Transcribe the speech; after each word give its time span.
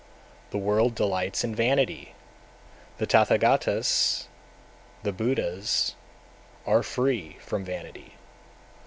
The 0.49 0.57
world 0.57 0.95
delights 0.95 1.43
in 1.43 1.53
vanity, 1.53 2.15
the 2.97 3.05
Tathagatas 3.05 4.29
(the 5.03 5.11
Buddhas) 5.13 5.93
are 6.65 6.81
free 6.81 7.37
from 7.41 7.63
vanity. 7.63 8.15